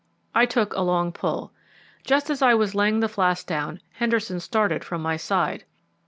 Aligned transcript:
I 0.33 0.47
took 0.47 0.73
a 0.73 0.81
long 0.81 1.11
pull. 1.11 1.51
Just 2.03 2.31
as 2.31 2.41
I 2.41 2.55
was 2.55 2.73
laying 2.73 3.01
the 3.01 3.07
flask 3.07 3.45
down 3.45 3.81
Henderson 3.91 4.39
started 4.39 4.83
from 4.83 5.03
my 5.03 5.15
side. 5.15 5.63